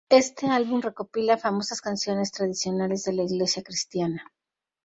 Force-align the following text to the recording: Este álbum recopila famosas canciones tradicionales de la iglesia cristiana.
Este 0.09 0.47
álbum 0.47 0.81
recopila 0.81 1.37
famosas 1.37 1.79
canciones 1.79 2.31
tradicionales 2.31 3.03
de 3.03 3.13
la 3.13 3.21
iglesia 3.21 3.61
cristiana. 3.61 4.31